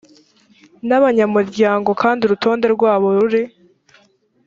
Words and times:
n 0.87 0.89
abanyamuryango 0.99 1.89
kandi 2.01 2.19
urutonde 2.23 2.65
rwabo 2.75 3.07
ruri 3.17 3.41